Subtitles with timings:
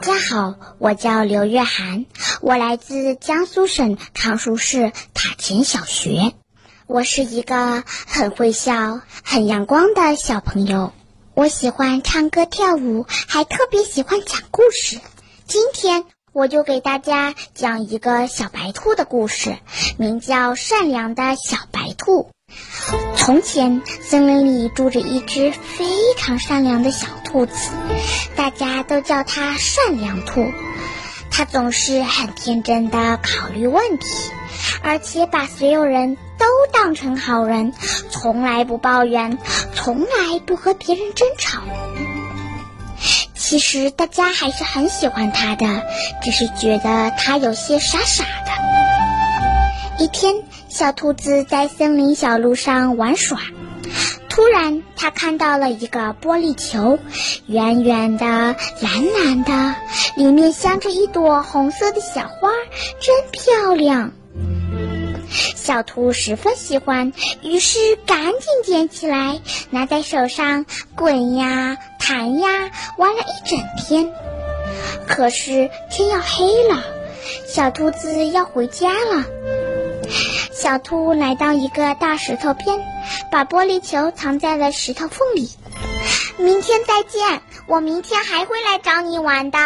[0.00, 2.06] 大家好，我叫刘月涵，
[2.40, 6.34] 我来自江苏省常熟市塔前小学。
[6.86, 10.92] 我是一个很会笑、很阳光的小朋友。
[11.34, 15.00] 我喜欢唱歌跳舞，还特别喜欢讲故事。
[15.48, 19.58] 今天我就给大家讲一个小白兔的故事，
[19.96, 22.30] 名叫《善良的小白兔》。
[23.28, 25.84] 从前，森林里住着一只非
[26.16, 27.52] 常善良的小兔子，
[28.34, 30.50] 大家都叫它善良兔。
[31.30, 34.06] 它总是很天真的考虑问题，
[34.82, 37.74] 而且把所有人都当成好人，
[38.08, 39.36] 从来不抱怨，
[39.74, 41.60] 从来不和别人争吵。
[43.34, 45.82] 其实大家还是很喜欢它的，
[46.22, 50.02] 只是觉得它有些傻傻的。
[50.02, 50.34] 一天。
[50.78, 53.40] 小兔子在森林小路上玩耍，
[54.28, 57.00] 突然，它看到了一个玻璃球，
[57.48, 58.54] 圆圆的、蓝
[59.12, 59.74] 蓝的，
[60.14, 62.50] 里面镶着一朵红色的小花，
[63.00, 64.12] 真漂亮。
[65.56, 67.12] 小兔十分喜欢，
[67.42, 69.40] 于是赶紧捡起来，
[69.70, 74.12] 拿在手上滚呀、弹呀，玩了一整天。
[75.08, 76.84] 可是天要黑了，
[77.48, 79.24] 小兔子要回家了。
[80.60, 82.80] 小兔来到一个大石头边，
[83.30, 85.48] 把玻璃球藏在了石头缝里。
[86.36, 89.58] 明天再见，我明天还会来找你玩的。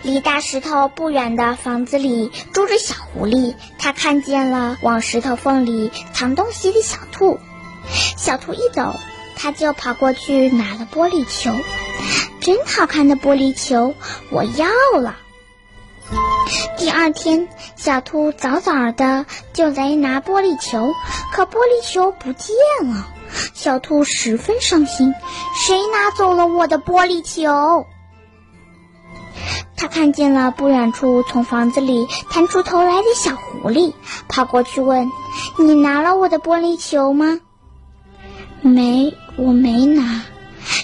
[0.00, 7.38] 离大石头不远的房子里住着小狐狸，它看见了往石头缝里藏东西的小兔。
[8.16, 8.96] 小兔一走，
[9.36, 11.54] 它就跑过去拿了玻璃球。
[12.40, 13.94] 真好看的玻璃球，
[14.30, 15.16] 我要了。
[16.78, 20.92] 第二天，小兔早早的就来拿玻璃球，
[21.32, 22.54] 可玻璃球不见
[22.88, 23.06] 了。
[23.54, 25.14] 小兔十分伤心，
[25.54, 27.86] 谁拿走了我的玻璃球？
[29.76, 33.92] 他看见了不远处从房子里探出头来的小狐狸，
[34.28, 35.10] 跑过去问
[35.58, 37.40] ：“你拿了我的玻璃球吗
[38.62, 40.22] ？”“没，我没拿。”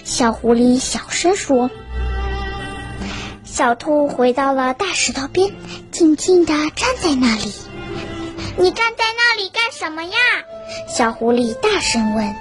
[0.04, 1.70] 小狐狸小声说。
[3.52, 5.52] 小兔回到了大石头边，
[5.90, 7.52] 静静地站在那里。
[8.56, 10.16] 你站在那里干什么呀？
[10.88, 12.34] 小狐狸大声问。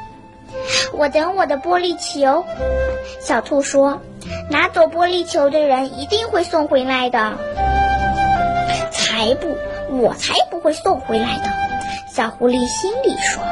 [0.94, 2.46] 我等我的玻璃球。
[3.20, 4.02] 小兔说
[4.50, 7.34] ：“拿走玻璃球的人一定会送回来的。”
[8.94, 9.58] 才不，
[9.90, 11.52] 我才不会送回来的。
[12.16, 13.44] 小狐狸心里说。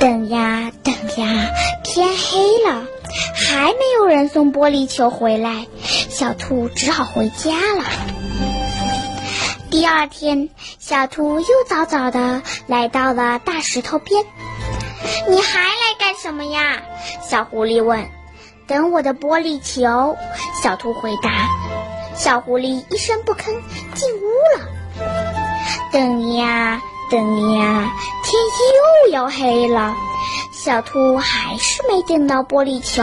[0.00, 1.50] 等呀等呀，
[1.82, 2.86] 天黑了，
[3.34, 5.66] 还没有人送玻璃球回来。
[6.14, 7.82] 小兔只好回家了。
[9.68, 10.48] 第二天，
[10.78, 14.24] 小兔又早早的来到了大石头边。
[15.28, 16.82] “你还来干什么呀？”
[17.28, 18.08] 小狐狸问。
[18.68, 20.16] “等我的玻璃球。”
[20.62, 21.48] 小兔回答。
[22.14, 23.46] 小狐狸一声不吭
[23.96, 24.22] 进屋
[24.56, 24.68] 了。
[25.90, 27.92] 等呀等呀，
[28.22, 28.40] 天
[29.04, 29.96] 又要黑了，
[30.52, 33.02] 小兔还是没等到玻璃球。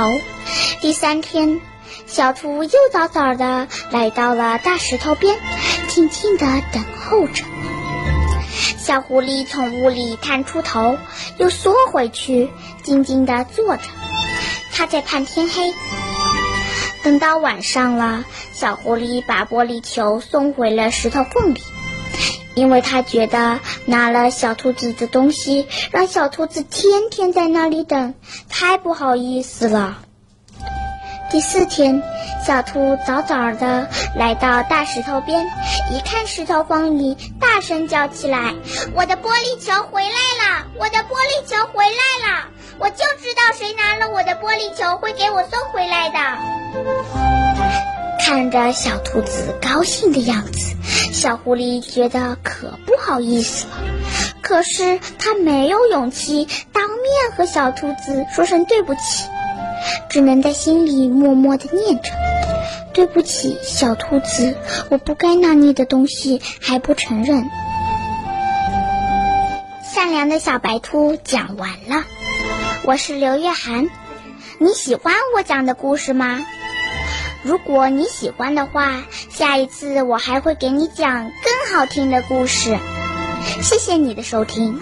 [0.79, 1.59] 第三天。
[2.07, 5.37] 小兔又早早的来到了大石头边，
[5.87, 7.43] 静静的等候着。
[8.77, 10.97] 小狐狸从屋里探出头，
[11.37, 12.49] 又缩回去，
[12.83, 13.83] 静静的坐着。
[14.73, 15.73] 它在盼天黑。
[17.03, 21.61] 等到晚上了，小狐狸把玻璃球送回了石头缝里，
[22.53, 28.13] 因为他觉得拿了小兔子的东西，让小兔子天天在那里等，
[28.49, 29.99] 太不好意思了。
[31.31, 32.03] 第四天，
[32.45, 33.87] 小兔早早的
[34.17, 35.47] 来到大石头边，
[35.89, 38.53] 一看石头缝里，大声叫起来
[38.93, 40.67] ：“我的玻璃球回来了！
[40.77, 42.49] 我的玻璃球回来了！
[42.79, 46.17] 我就知道谁拿了我的玻璃球会给我送回来的。”
[48.19, 50.75] 看着小兔子高兴的样子，
[51.13, 53.73] 小狐狸觉得可不好意思了，
[54.41, 59.29] 可是他没有勇气当面和小兔子说声对不起。
[60.09, 62.11] 只能在心里默默的念着
[62.93, 64.55] ：“对不起，小兔子，
[64.89, 67.49] 我不该拿你的东西还不承认。”
[69.93, 72.03] 善良的小白兔讲完了，
[72.85, 73.89] 我是刘月涵。
[74.57, 76.45] 你喜欢我讲的故事吗？
[77.43, 82.77] 如果你喜欢的话，下一次我还会给你讲更好听的故事。
[83.63, 84.79] 谢谢你的收听。